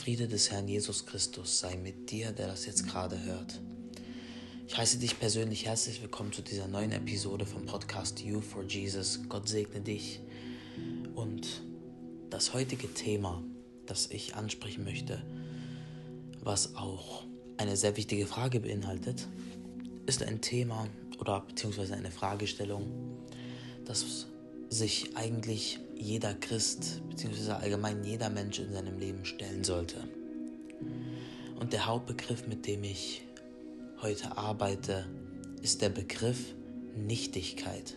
Friede 0.00 0.28
des 0.28 0.50
Herrn 0.50 0.66
Jesus 0.66 1.04
Christus 1.04 1.58
sei 1.58 1.76
mit 1.76 2.10
dir, 2.10 2.32
der 2.32 2.46
das 2.46 2.64
jetzt 2.64 2.88
gerade 2.88 3.22
hört. 3.22 3.60
Ich 4.66 4.74
heiße 4.78 4.96
dich 4.96 5.18
persönlich 5.20 5.66
herzlich 5.66 6.00
willkommen 6.00 6.32
zu 6.32 6.40
dieser 6.40 6.68
neuen 6.68 6.92
Episode 6.92 7.44
vom 7.44 7.66
Podcast 7.66 8.18
You 8.22 8.40
for 8.40 8.62
Jesus. 8.62 9.20
Gott 9.28 9.46
segne 9.46 9.82
dich. 9.82 10.20
Und 11.14 11.60
das 12.30 12.54
heutige 12.54 12.94
Thema, 12.94 13.44
das 13.84 14.06
ich 14.10 14.36
ansprechen 14.36 14.84
möchte, 14.84 15.22
was 16.42 16.76
auch 16.76 17.24
eine 17.58 17.76
sehr 17.76 17.94
wichtige 17.98 18.26
Frage 18.26 18.60
beinhaltet, 18.60 19.28
ist 20.06 20.22
ein 20.22 20.40
Thema 20.40 20.88
oder 21.18 21.42
beziehungsweise 21.42 21.92
eine 21.94 22.10
Fragestellung, 22.10 22.86
das 23.84 24.28
sich 24.70 25.16
eigentlich 25.16 25.80
jeder 25.96 26.32
Christ 26.32 27.02
bzw. 27.10 27.50
allgemein 27.52 28.04
jeder 28.04 28.30
Mensch 28.30 28.60
in 28.60 28.72
seinem 28.72 28.98
Leben 28.98 29.24
stellen 29.24 29.64
sollte. 29.64 29.96
Und 31.58 31.72
der 31.72 31.86
Hauptbegriff, 31.86 32.46
mit 32.46 32.66
dem 32.66 32.84
ich 32.84 33.22
heute 34.00 34.36
arbeite, 34.38 35.06
ist 35.60 35.82
der 35.82 35.90
Begriff 35.90 36.54
Nichtigkeit. 36.96 37.94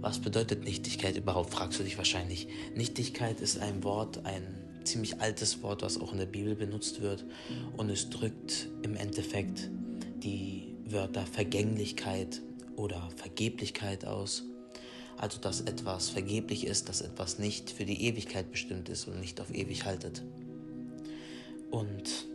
Was 0.00 0.20
bedeutet 0.20 0.64
Nichtigkeit 0.64 1.16
überhaupt, 1.16 1.50
fragst 1.50 1.80
du 1.80 1.84
dich 1.84 1.98
wahrscheinlich. 1.98 2.46
Nichtigkeit 2.76 3.40
ist 3.40 3.58
ein 3.58 3.82
Wort, 3.82 4.24
ein 4.24 4.42
ziemlich 4.84 5.20
altes 5.20 5.62
Wort, 5.62 5.82
was 5.82 5.98
auch 5.98 6.12
in 6.12 6.18
der 6.18 6.26
Bibel 6.26 6.54
benutzt 6.54 7.00
wird 7.00 7.24
und 7.76 7.90
es 7.90 8.10
drückt 8.10 8.68
im 8.82 8.94
Endeffekt 8.94 9.70
die 10.22 10.74
Wörter 10.86 11.26
Vergänglichkeit 11.26 12.40
oder 12.76 13.08
Vergeblichkeit 13.16 14.04
aus 14.04 14.44
also 15.20 15.38
dass 15.38 15.60
etwas 15.60 16.08
vergeblich 16.08 16.66
ist, 16.66 16.88
dass 16.88 17.02
etwas 17.02 17.38
nicht 17.38 17.70
für 17.70 17.84
die 17.84 18.06
Ewigkeit 18.06 18.50
bestimmt 18.50 18.88
ist 18.88 19.06
und 19.06 19.20
nicht 19.20 19.38
auf 19.42 19.54
ewig 19.54 19.84
haltet. 19.84 20.22
Und 21.70 22.26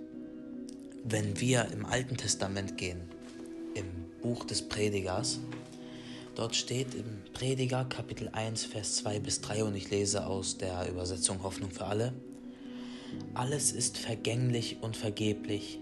wenn 1.03 1.39
wir 1.42 1.67
im 1.72 1.88
Alten 1.88 2.16
Testament 2.16 2.77
gehen, 2.77 3.02
im 3.73 3.86
Buch 4.22 4.45
des 4.45 4.61
Predigers, 4.61 5.39
dort 6.36 6.55
steht 6.55 6.94
im 6.94 7.23
Prediger 7.33 7.86
Kapitel 7.86 8.30
1, 8.31 8.66
Vers 8.66 8.97
2 8.97 9.20
bis 9.20 9.42
3 9.42 9.64
und 9.64 9.75
ich 9.75 9.89
lese 9.89 10.27
aus 10.27 10.59
der 10.59 10.88
Übersetzung 10.88 11.42
Hoffnung 11.42 11.72
für 11.72 11.86
alle, 11.86 12.14
alles 13.33 13.72
ist 13.72 13.97
vergänglich 13.97 14.77
und 14.81 14.95
vergeblich. 14.95 15.80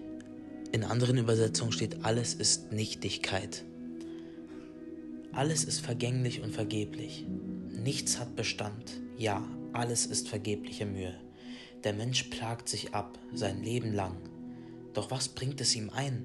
In 0.72 0.84
anderen 0.84 1.18
Übersetzungen 1.18 1.72
steht, 1.72 2.02
alles 2.02 2.32
ist 2.32 2.72
Nichtigkeit. 2.72 3.62
Alles 5.34 5.64
ist 5.64 5.80
vergänglich 5.80 6.42
und 6.42 6.52
vergeblich. 6.52 7.26
Nichts 7.70 8.20
hat 8.20 8.36
Bestand. 8.36 9.00
Ja, 9.16 9.42
alles 9.72 10.06
ist 10.06 10.28
vergebliche 10.28 10.86
Mühe. 10.86 11.14
Der 11.82 11.92
Mensch 11.92 12.24
plagt 12.24 12.68
sich 12.68 12.94
ab, 12.94 13.18
sein 13.32 13.62
Leben 13.62 13.92
lang. 13.92 14.16
Doch 14.92 15.10
was 15.10 15.28
bringt 15.28 15.60
es 15.60 15.74
ihm 15.74 15.90
ein? 15.90 16.24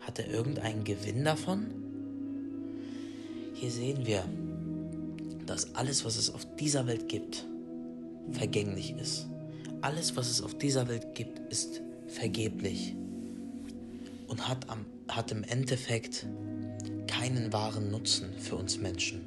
Hat 0.00 0.18
er 0.18 0.28
irgendeinen 0.28 0.84
Gewinn 0.84 1.24
davon? 1.24 1.72
Hier 3.54 3.70
sehen 3.70 4.06
wir, 4.06 4.24
dass 5.46 5.74
alles, 5.74 6.04
was 6.04 6.16
es 6.16 6.32
auf 6.32 6.46
dieser 6.56 6.86
Welt 6.86 7.08
gibt, 7.08 7.46
vergänglich 8.32 8.94
ist. 9.00 9.26
Alles, 9.80 10.16
was 10.16 10.28
es 10.28 10.42
auf 10.42 10.56
dieser 10.56 10.88
Welt 10.88 11.14
gibt, 11.14 11.38
ist 11.50 11.82
vergeblich 12.06 12.94
und 14.26 14.48
hat, 14.48 14.68
am, 14.68 14.84
hat 15.08 15.32
im 15.32 15.42
Endeffekt 15.44 16.26
keinen 17.18 17.52
wahren 17.52 17.90
Nutzen 17.90 18.32
für 18.38 18.54
uns 18.54 18.78
Menschen. 18.78 19.22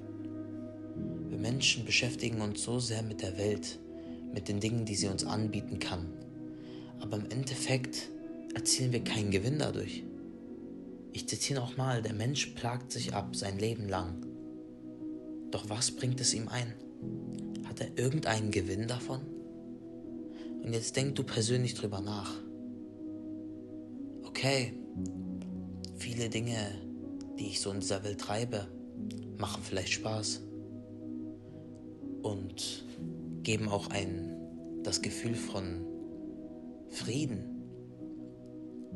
Wir 1.29 1.37
Menschen 1.37 1.83
beschäftigen 1.83 2.39
uns 2.39 2.63
so 2.63 2.79
sehr 2.79 3.03
mit 3.03 3.21
der 3.21 3.37
Welt, 3.37 3.79
mit 4.33 4.47
den 4.47 4.61
Dingen, 4.61 4.85
die 4.85 4.95
sie 4.95 5.07
uns 5.07 5.25
anbieten 5.25 5.79
kann. 5.79 6.05
Aber 7.01 7.17
im 7.17 7.29
Endeffekt 7.29 8.09
erzielen 8.55 8.93
wir 8.93 9.03
keinen 9.03 9.31
Gewinn 9.31 9.59
dadurch. 9.59 10.03
Ich 11.11 11.27
zitiere 11.27 11.59
nochmal, 11.59 12.01
der 12.01 12.13
Mensch 12.13 12.45
plagt 12.47 12.93
sich 12.93 13.13
ab 13.13 13.35
sein 13.35 13.59
Leben 13.59 13.89
lang. 13.89 14.25
Doch 15.51 15.69
was 15.69 15.91
bringt 15.91 16.21
es 16.21 16.33
ihm 16.33 16.47
ein? 16.47 16.73
Hat 17.65 17.81
er 17.81 17.97
irgendeinen 17.97 18.51
Gewinn 18.51 18.87
davon? 18.87 19.19
Und 20.63 20.71
jetzt 20.71 20.95
denk 20.95 21.15
du 21.15 21.23
persönlich 21.23 21.73
drüber 21.73 21.99
nach. 21.99 22.31
Okay, 24.23 24.73
viele 25.97 26.29
Dinge 26.29 26.55
die 27.41 27.47
ich 27.47 27.59
so 27.59 27.71
in 27.71 27.79
dieser 27.79 28.03
Welt 28.03 28.21
treibe, 28.21 28.67
machen 29.37 29.63
vielleicht 29.63 29.93
Spaß 29.93 30.41
und 32.21 32.85
geben 33.41 33.67
auch 33.67 33.89
ein 33.89 34.37
das 34.83 35.01
Gefühl 35.01 35.33
von 35.33 35.83
Frieden, 36.91 37.63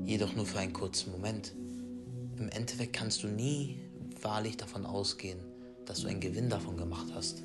jedoch 0.03 0.35
nur 0.35 0.45
für 0.45 0.59
einen 0.59 0.73
kurzen 0.73 1.11
Moment. 1.11 1.55
Im 2.37 2.49
Endeffekt 2.49 2.93
kannst 2.93 3.23
du 3.23 3.27
nie 3.27 3.79
wahrlich 4.21 4.57
davon 4.57 4.85
ausgehen, 4.85 5.39
dass 5.85 6.01
du 6.01 6.07
einen 6.07 6.19
Gewinn 6.19 6.49
davon 6.49 6.77
gemacht 6.77 7.07
hast. 7.15 7.41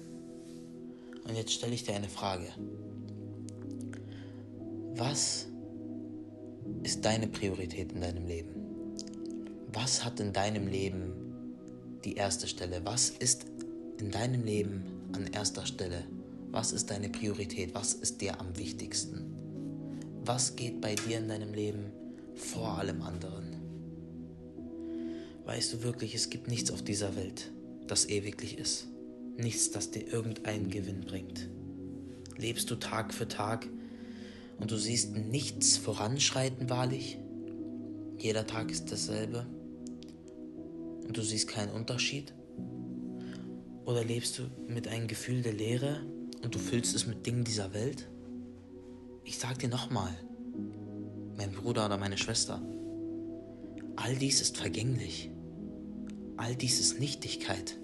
Und 1.27 1.34
jetzt 1.34 1.53
stelle 1.53 1.72
ich 1.72 1.84
dir 1.84 1.94
eine 1.94 2.09
Frage. 2.09 2.49
Was 4.97 5.47
ist 6.82 7.03
deine 7.06 7.27
Priorität 7.27 7.93
in 7.93 8.03
deinem 8.03 8.27
Leben? 8.27 8.69
Was 9.75 10.04
hat 10.04 10.20
in 10.20 10.32
deinem 10.32 10.66
Leben 10.66 11.12
die 12.04 12.14
erste 12.14 12.48
Stelle? 12.48 12.81
Was 12.84 13.10
ist 13.10 13.47
in 13.98 14.10
deinem 14.10 14.44
Leben 14.44 14.84
an 15.12 15.26
erster 15.28 15.66
Stelle? 15.66 16.04
Was 16.50 16.72
ist 16.72 16.91
deine 16.91 17.08
Priorität? 17.08 17.75
Was 17.75 17.94
ist 17.94 18.20
dir 18.20 18.41
am 18.41 18.56
wichtigsten? 18.56 19.25
Was 20.25 20.56
geht 20.56 20.81
bei 20.81 20.94
dir 20.94 21.19
in 21.19 21.28
deinem 21.28 21.54
Leben 21.54 21.92
vor 22.34 22.78
allem 22.78 23.03
anderen? 23.03 23.56
Weißt 25.44 25.72
du 25.72 25.82
wirklich, 25.82 26.14
es 26.14 26.31
gibt 26.31 26.48
nichts 26.48 26.70
auf 26.70 26.82
dieser 26.82 27.16
Welt, 27.16 27.50
das 27.87 28.08
ewiglich 28.08 28.58
ist. 28.58 28.88
Nichts, 29.37 29.70
das 29.70 29.91
dir 29.91 30.06
irgendeinen 30.06 30.70
Gewinn 30.70 31.00
bringt. 31.02 31.48
Lebst 32.37 32.70
du 32.70 32.76
Tag 32.76 33.14
für 33.14 33.28
Tag 33.28 33.66
und 34.58 34.70
du 34.70 34.76
siehst 34.76 35.14
nichts 35.14 35.76
voranschreiten 35.76 36.69
wahrlich? 36.70 37.19
Jeder 38.19 38.47
Tag 38.47 38.70
ist 38.70 38.92
dasselbe 38.92 39.47
und 41.10 41.16
du 41.16 41.22
siehst 41.22 41.48
keinen 41.48 41.72
Unterschied? 41.72 42.32
Oder 43.84 44.04
lebst 44.04 44.38
du 44.38 44.43
mit 44.69 44.87
einem 44.87 45.09
Gefühl 45.09 45.43
der 45.43 45.53
Leere 45.53 46.06
und 46.44 46.54
du 46.54 46.60
füllst 46.60 46.94
es 46.94 47.04
mit 47.04 47.26
Dingen 47.26 47.43
dieser 47.43 47.75
Welt? 47.75 48.09
Ich 49.25 49.41
sag 49.41 49.59
dir 49.59 49.69
nochmal, 49.69 50.16
mein 51.37 51.50
Bruder 51.50 51.87
oder 51.87 51.99
meine 51.99 52.16
Schwester, 52.16 52.62
all 53.97 54.15
dies 54.15 54.41
ist 54.41 54.56
vergänglich. 54.56 55.32
All 56.37 56.54
dies 56.54 56.78
ist 56.78 57.00
Nichtigkeit. 57.00 57.76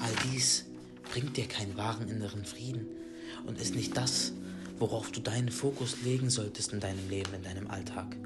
All 0.00 0.32
dies 0.32 0.64
bringt 1.12 1.36
dir 1.36 1.46
keinen 1.46 1.76
wahren 1.76 2.08
inneren 2.08 2.46
Frieden 2.46 2.86
und 3.46 3.60
ist 3.60 3.74
nicht 3.74 3.94
das, 3.94 4.32
worauf 4.78 5.12
du 5.12 5.20
deinen 5.20 5.50
Fokus 5.50 6.00
legen 6.02 6.30
solltest 6.30 6.72
in 6.72 6.80
deinem 6.80 7.10
Leben, 7.10 7.34
in 7.34 7.42
deinem 7.42 7.68
Alltag. 7.68 8.16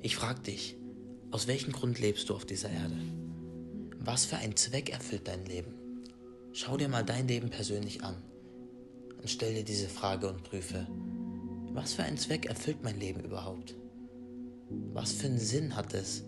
Ich 0.00 0.16
frag 0.16 0.42
dich, 0.42 0.76
aus 1.32 1.46
welchem 1.46 1.72
Grund 1.72 1.98
lebst 1.98 2.28
du 2.28 2.34
auf 2.34 2.44
dieser 2.44 2.70
Erde? 2.70 2.96
Was 3.98 4.26
für 4.26 4.36
ein 4.36 4.54
Zweck 4.54 4.90
erfüllt 4.90 5.26
dein 5.26 5.46
Leben? 5.46 5.74
Schau 6.52 6.76
dir 6.76 6.88
mal 6.88 7.04
dein 7.04 7.26
Leben 7.26 7.48
persönlich 7.48 8.04
an 8.04 8.16
und 9.16 9.30
stell 9.30 9.54
dir 9.54 9.64
diese 9.64 9.88
Frage 9.88 10.28
und 10.28 10.44
prüfe, 10.44 10.86
was 11.72 11.94
für 11.94 12.02
ein 12.02 12.18
Zweck 12.18 12.46
erfüllt 12.46 12.82
mein 12.82 13.00
Leben 13.00 13.20
überhaupt? 13.20 13.74
Was 14.92 15.12
für 15.12 15.26
einen 15.26 15.38
Sinn 15.38 15.74
hat 15.74 15.94
es? 15.94 16.24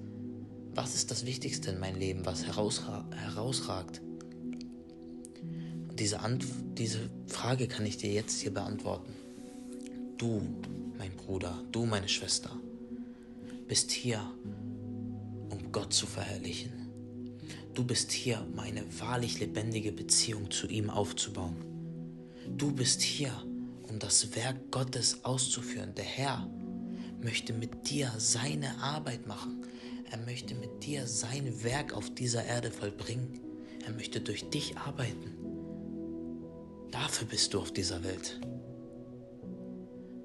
Was 0.74 0.94
ist 0.94 1.10
das 1.10 1.26
Wichtigste 1.26 1.70
in 1.70 1.80
meinem 1.80 1.98
Leben, 1.98 2.24
was 2.24 2.46
herausra 2.46 3.06
herausragt? 3.14 4.00
Diese, 5.92 6.18
diese 6.78 7.10
Frage 7.26 7.68
kann 7.68 7.84
ich 7.84 7.98
dir 7.98 8.10
jetzt 8.10 8.40
hier 8.40 8.54
beantworten. 8.54 9.12
Du, 10.16 10.40
mein 10.96 11.14
Bruder, 11.14 11.62
du, 11.72 11.84
meine 11.84 12.08
Schwester, 12.08 12.50
bist 13.68 13.90
hier, 13.90 14.20
Gott 15.72 15.92
zu 15.92 16.06
verherrlichen. 16.06 16.72
Du 17.74 17.84
bist 17.84 18.12
hier, 18.12 18.40
um 18.40 18.58
eine 18.58 18.84
wahrlich 19.00 19.40
lebendige 19.40 19.92
Beziehung 19.92 20.50
zu 20.50 20.68
ihm 20.68 20.90
aufzubauen. 20.90 21.56
Du 22.56 22.72
bist 22.72 23.02
hier, 23.02 23.32
um 23.88 23.98
das 23.98 24.34
Werk 24.36 24.70
Gottes 24.70 25.24
auszuführen. 25.24 25.94
Der 25.94 26.04
Herr 26.04 26.48
möchte 27.20 27.52
mit 27.52 27.90
dir 27.90 28.12
seine 28.18 28.78
Arbeit 28.80 29.26
machen. 29.26 29.64
Er 30.10 30.18
möchte 30.18 30.54
mit 30.54 30.84
dir 30.84 31.06
sein 31.06 31.64
Werk 31.64 31.94
auf 31.94 32.14
dieser 32.14 32.44
Erde 32.44 32.70
vollbringen. 32.70 33.40
Er 33.84 33.92
möchte 33.92 34.20
durch 34.20 34.48
dich 34.50 34.76
arbeiten. 34.76 35.32
Dafür 36.92 37.26
bist 37.26 37.52
du 37.54 37.60
auf 37.60 37.72
dieser 37.72 38.04
Welt. 38.04 38.40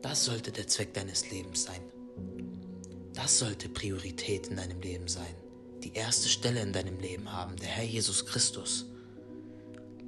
Das 0.01 0.25
sollte 0.25 0.51
der 0.51 0.67
Zweck 0.67 0.93
deines 0.93 1.31
Lebens 1.31 1.63
sein. 1.63 1.81
Das 3.21 3.38
sollte 3.38 3.68
Priorität 3.68 4.48
in 4.48 4.56
deinem 4.56 4.80
Leben 4.80 5.10
sein. 5.10 5.36
Die 5.83 5.94
erste 5.94 6.30
Stelle 6.30 6.62
in 6.62 6.71
deinem 6.71 7.00
Leben 7.00 7.33
haben, 7.33 7.57
der 7.57 7.68
Herr 7.68 7.83
Jesus 7.83 8.25
Christus. 8.25 8.86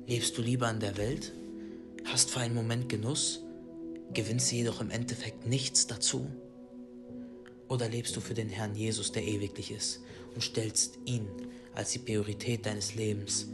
Lebst 0.08 0.38
du 0.38 0.42
lieber 0.42 0.70
in 0.70 0.80
der 0.80 0.96
Welt? 0.96 1.34
Hast 2.06 2.32
für 2.32 2.40
einen 2.40 2.56
Moment 2.56 2.88
Genuss? 2.88 3.42
gewinnst 4.14 4.52
jedoch 4.54 4.80
im 4.80 4.92
Endeffekt 4.92 5.46
nichts 5.46 5.88
dazu? 5.88 6.26
Oder 7.68 7.90
lebst 7.90 8.16
du 8.16 8.22
für 8.22 8.34
den 8.34 8.48
Herrn 8.48 8.76
Jesus, 8.76 9.12
der 9.12 9.26
ewiglich 9.26 9.72
ist, 9.72 10.00
und 10.34 10.42
stellst 10.42 10.98
ihn 11.06 11.28
als 11.76 11.92
die 11.92 12.00
Priorität 12.00 12.66
deines 12.66 12.96
Lebens 12.96 13.48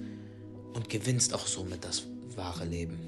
und 0.73 0.87
gewinnst 0.87 1.33
auch 1.33 1.47
somit 1.47 1.83
das 1.83 2.03
wahre 2.35 2.65
Leben? 2.65 2.99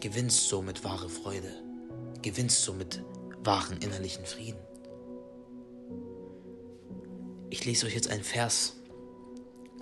Gewinnst 0.00 0.48
somit 0.48 0.84
wahre 0.84 1.08
Freude, 1.08 1.54
gewinnst 2.20 2.62
somit 2.62 3.02
wahren 3.42 3.78
innerlichen 3.78 4.26
Frieden. 4.26 4.60
Ich 7.52 7.66
lese 7.66 7.84
euch 7.84 7.94
jetzt 7.94 8.08
einen 8.08 8.24
Vers 8.24 8.76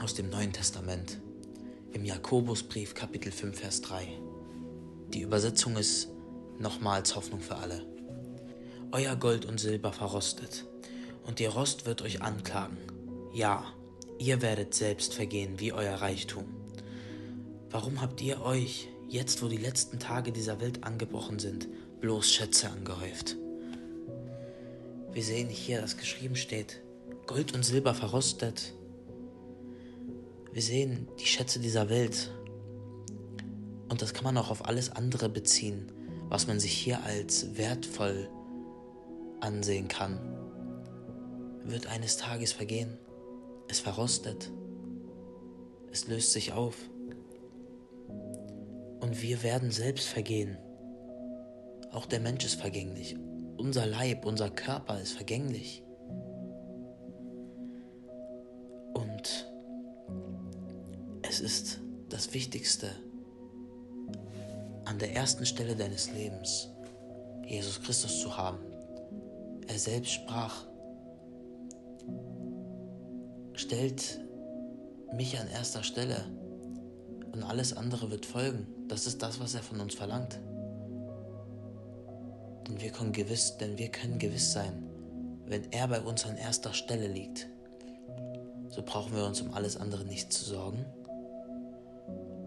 aus 0.00 0.14
dem 0.14 0.28
Neuen 0.28 0.52
Testament 0.52 1.20
im 1.92 2.04
Jakobusbrief 2.04 2.94
Kapitel 2.94 3.30
5 3.30 3.56
Vers 3.56 3.80
3. 3.82 4.08
Die 5.10 5.20
Übersetzung 5.20 5.76
ist 5.76 6.08
nochmals 6.58 7.14
Hoffnung 7.14 7.40
für 7.40 7.54
alle. 7.54 7.86
Euer 8.90 9.14
Gold 9.14 9.44
und 9.44 9.60
Silber 9.60 9.92
verrostet, 9.92 10.66
und 11.24 11.38
ihr 11.38 11.50
Rost 11.50 11.86
wird 11.86 12.02
euch 12.02 12.22
anklagen. 12.22 12.76
Ja, 13.32 13.64
ihr 14.18 14.42
werdet 14.42 14.74
selbst 14.74 15.14
vergehen 15.14 15.60
wie 15.60 15.72
euer 15.72 15.94
Reichtum. 15.94 16.46
Warum 17.70 18.00
habt 18.00 18.20
ihr 18.20 18.42
euch, 18.42 18.88
jetzt 19.06 19.44
wo 19.44 19.46
die 19.46 19.56
letzten 19.56 20.00
Tage 20.00 20.32
dieser 20.32 20.60
Welt 20.60 20.82
angebrochen 20.82 21.38
sind, 21.38 21.68
bloß 22.00 22.32
Schätze 22.32 22.68
angehäuft? 22.68 23.36
Wir 25.12 25.22
sehen 25.22 25.48
hier, 25.48 25.80
dass 25.80 25.96
geschrieben 25.96 26.34
steht, 26.34 26.82
Gold 27.30 27.54
und 27.54 27.64
Silber 27.64 27.94
verrostet. 27.94 28.74
Wir 30.52 30.62
sehen 30.62 31.06
die 31.20 31.26
Schätze 31.26 31.60
dieser 31.60 31.88
Welt 31.88 32.32
und 33.88 34.02
das 34.02 34.14
kann 34.14 34.24
man 34.24 34.36
auch 34.36 34.50
auf 34.50 34.66
alles 34.66 34.90
andere 34.90 35.28
beziehen, 35.28 35.92
was 36.28 36.48
man 36.48 36.58
sich 36.58 36.72
hier 36.72 37.04
als 37.04 37.56
wertvoll 37.56 38.28
ansehen 39.38 39.86
kann. 39.86 40.18
Wird 41.62 41.86
eines 41.86 42.16
Tages 42.16 42.52
vergehen. 42.52 42.98
Es 43.68 43.78
verrostet. 43.78 44.50
Es 45.92 46.08
löst 46.08 46.32
sich 46.32 46.52
auf. 46.52 46.74
Und 48.98 49.22
wir 49.22 49.44
werden 49.44 49.70
selbst 49.70 50.08
vergehen. 50.08 50.58
Auch 51.92 52.06
der 52.06 52.18
Mensch 52.18 52.44
ist 52.44 52.60
vergänglich. 52.60 53.16
Unser 53.56 53.86
Leib, 53.86 54.24
unser 54.24 54.50
Körper 54.50 55.00
ist 55.00 55.12
vergänglich. 55.12 55.84
Es 61.30 61.38
ist 61.38 61.78
das 62.08 62.34
Wichtigste, 62.34 62.88
an 64.84 64.98
der 64.98 65.14
ersten 65.14 65.46
Stelle 65.46 65.76
deines 65.76 66.10
Lebens 66.10 66.70
Jesus 67.46 67.80
Christus 67.80 68.20
zu 68.20 68.36
haben. 68.36 68.58
Er 69.68 69.78
selbst 69.78 70.10
sprach, 70.10 70.66
stellt 73.54 74.20
mich 75.14 75.38
an 75.38 75.46
erster 75.46 75.84
Stelle 75.84 76.16
und 77.30 77.44
alles 77.44 77.76
andere 77.76 78.10
wird 78.10 78.26
folgen. 78.26 78.66
Das 78.88 79.06
ist 79.06 79.22
das, 79.22 79.38
was 79.38 79.54
er 79.54 79.62
von 79.62 79.80
uns 79.80 79.94
verlangt. 79.94 80.40
Denn 82.66 82.80
wir 82.80 82.90
können 82.90 83.12
gewiss, 83.12 83.56
denn 83.56 83.78
wir 83.78 83.92
können 83.92 84.18
gewiss 84.18 84.52
sein, 84.52 84.82
wenn 85.46 85.70
er 85.70 85.86
bei 85.86 86.00
uns 86.00 86.26
an 86.26 86.36
erster 86.36 86.74
Stelle 86.74 87.06
liegt, 87.06 87.46
so 88.68 88.82
brauchen 88.82 89.14
wir 89.14 89.24
uns 89.24 89.40
um 89.40 89.54
alles 89.54 89.76
andere 89.76 90.04
nicht 90.04 90.32
zu 90.32 90.44
sorgen. 90.44 90.84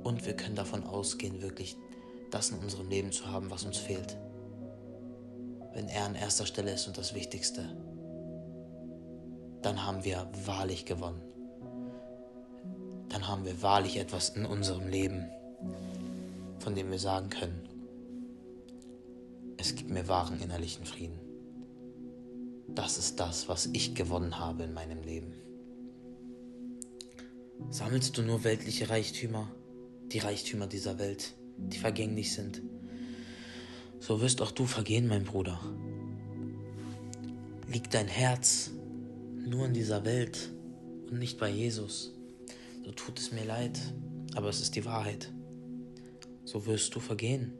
Und 0.04 0.26
wir 0.26 0.36
können 0.36 0.56
davon 0.56 0.84
ausgehen, 0.84 1.42
wirklich 1.42 1.78
das 2.30 2.50
in 2.50 2.60
unserem 2.60 2.90
Leben 2.90 3.12
zu 3.12 3.28
haben, 3.28 3.50
was 3.50 3.64
uns 3.64 3.78
fehlt. 3.78 4.18
Wenn 5.74 5.88
er 5.88 6.06
an 6.06 6.16
erster 6.16 6.46
Stelle 6.46 6.74
ist 6.74 6.88
und 6.88 6.98
das 6.98 7.14
Wichtigste, 7.14 7.76
dann 9.62 9.86
haben 9.86 10.04
wir 10.04 10.28
wahrlich 10.46 10.86
gewonnen. 10.86 11.22
Dann 13.10 13.28
haben 13.28 13.46
wir 13.46 13.62
wahrlich 13.62 13.98
etwas 13.98 14.30
in 14.30 14.46
unserem 14.46 14.88
Leben, 14.88 15.30
von 16.60 16.76
dem 16.76 16.92
wir 16.92 17.00
sagen 17.00 17.30
können, 17.30 17.70
es 19.58 19.76
gibt 19.76 19.90
mir 19.90 20.08
wahren 20.08 20.42
innerlichen 20.42 20.86
Frieden. 20.86 21.20
Das 22.68 22.98
ist 22.98 23.20
das, 23.20 23.48
was 23.48 23.68
ich 23.68 23.96
gewonnen 23.96 24.40
habe 24.40 24.64
in 24.64 24.74
meinem 24.74 25.02
Leben. 25.04 25.34
Sammelst 27.70 28.18
du 28.18 28.24
nur 28.24 28.44
weltliche 28.44 28.90
Reichtümer, 28.90 29.48
die 30.14 30.20
Reichtümer 30.20 30.68
dieser 30.68 31.00
Welt? 31.00 31.34
die 31.58 31.78
vergänglich 31.78 32.34
sind. 32.34 32.62
So 34.00 34.22
wirst 34.22 34.42
auch 34.42 34.52
du 34.52 34.66
vergehen, 34.66 35.08
mein 35.08 35.24
Bruder. 35.24 35.60
Liegt 37.72 37.94
dein 37.94 38.08
Herz 38.08 38.72
nur 39.46 39.66
in 39.66 39.74
dieser 39.74 40.06
Welt 40.06 40.52
und 41.10 41.20
nicht 41.20 41.40
bei 41.40 41.50
Jesus, 41.50 42.14
so 42.84 42.92
tut 42.92 43.20
es 43.20 43.32
mir 43.32 43.46
leid, 43.46 43.80
aber 44.36 44.50
es 44.50 44.62
ist 44.62 44.76
die 44.76 44.86
Wahrheit. 44.86 45.32
So 46.44 46.66
wirst 46.66 46.94
du 46.96 47.00
vergehen. 47.00 47.54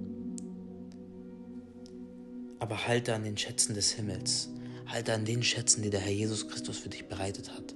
Aber 2.60 2.88
halte 2.88 3.14
an 3.14 3.24
den 3.24 3.38
Schätzen 3.38 3.74
des 3.74 3.92
Himmels, 3.92 4.50
halte 4.86 5.14
an 5.14 5.26
den 5.26 5.44
Schätzen, 5.44 5.82
die 5.82 5.90
der 5.90 6.00
Herr 6.00 6.12
Jesus 6.12 6.48
Christus 6.48 6.78
für 6.78 6.90
dich 6.90 7.08
bereitet 7.08 7.52
hat, 7.54 7.74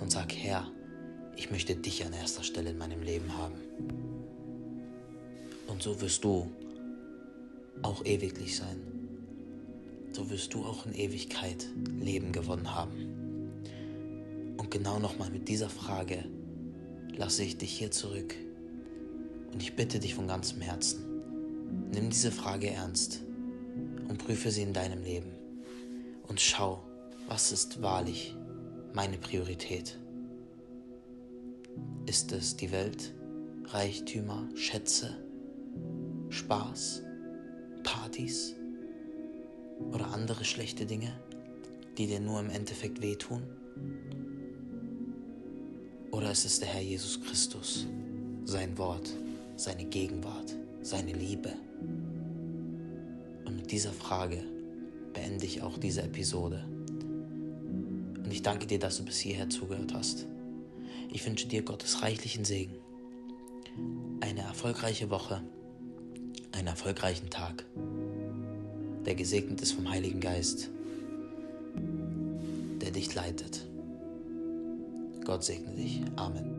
und 0.00 0.10
sag, 0.10 0.32
Herr, 0.34 0.70
ich 1.36 1.50
möchte 1.50 1.74
dich 1.74 2.04
an 2.04 2.12
erster 2.12 2.42
Stelle 2.42 2.70
in 2.70 2.78
meinem 2.78 3.02
Leben 3.02 3.36
haben. 3.36 4.07
Und 5.78 5.84
so 5.84 6.00
wirst 6.00 6.24
du 6.24 6.50
auch 7.82 8.04
ewiglich 8.04 8.56
sein. 8.56 8.80
So 10.10 10.28
wirst 10.28 10.52
du 10.52 10.64
auch 10.64 10.86
in 10.86 10.92
Ewigkeit 10.92 11.68
Leben 12.00 12.32
gewonnen 12.32 12.74
haben. 12.74 13.62
Und 14.56 14.72
genau 14.72 14.98
nochmal 14.98 15.30
mit 15.30 15.46
dieser 15.46 15.68
Frage 15.68 16.24
lasse 17.16 17.44
ich 17.44 17.58
dich 17.58 17.70
hier 17.70 17.92
zurück. 17.92 18.34
Und 19.52 19.62
ich 19.62 19.76
bitte 19.76 20.00
dich 20.00 20.16
von 20.16 20.26
ganzem 20.26 20.62
Herzen, 20.62 21.22
nimm 21.94 22.10
diese 22.10 22.32
Frage 22.32 22.70
ernst 22.70 23.22
und 24.08 24.18
prüfe 24.18 24.50
sie 24.50 24.62
in 24.62 24.72
deinem 24.72 25.04
Leben. 25.04 25.30
Und 26.26 26.40
schau, 26.40 26.82
was 27.28 27.52
ist 27.52 27.82
wahrlich 27.82 28.34
meine 28.94 29.16
Priorität? 29.16 29.96
Ist 32.06 32.32
es 32.32 32.56
die 32.56 32.72
Welt, 32.72 33.14
Reichtümer, 33.68 34.48
Schätze? 34.56 35.27
Spaß, 36.30 37.02
Partys 37.82 38.54
oder 39.92 40.08
andere 40.08 40.44
schlechte 40.44 40.84
Dinge, 40.84 41.12
die 41.96 42.06
dir 42.06 42.20
nur 42.20 42.40
im 42.40 42.50
Endeffekt 42.50 43.00
wehtun? 43.00 43.42
Oder 46.10 46.32
ist 46.32 46.44
es 46.44 46.60
der 46.60 46.68
Herr 46.68 46.82
Jesus 46.82 47.20
Christus, 47.22 47.86
sein 48.44 48.76
Wort, 48.76 49.10
seine 49.56 49.84
Gegenwart, 49.84 50.54
seine 50.82 51.12
Liebe? 51.12 51.52
Und 53.44 53.56
mit 53.56 53.70
dieser 53.70 53.92
Frage 53.92 54.42
beende 55.14 55.46
ich 55.46 55.62
auch 55.62 55.78
diese 55.78 56.02
Episode. 56.02 56.64
Und 58.22 58.30
ich 58.30 58.42
danke 58.42 58.66
dir, 58.66 58.78
dass 58.78 58.98
du 58.98 59.04
bis 59.04 59.18
hierher 59.18 59.48
zugehört 59.48 59.94
hast. 59.94 60.26
Ich 61.10 61.24
wünsche 61.26 61.48
dir 61.48 61.62
Gottes 61.62 62.02
reichlichen 62.02 62.44
Segen, 62.44 62.76
eine 64.20 64.40
erfolgreiche 64.40 65.08
Woche 65.08 65.42
einen 66.58 66.68
erfolgreichen 66.68 67.30
Tag, 67.30 67.64
der 69.06 69.14
gesegnet 69.14 69.60
ist 69.62 69.72
vom 69.72 69.88
Heiligen 69.88 70.20
Geist, 70.20 70.68
der 72.82 72.90
dich 72.90 73.14
leitet. 73.14 73.64
Gott 75.24 75.44
segne 75.44 75.72
dich. 75.74 76.02
Amen. 76.16 76.57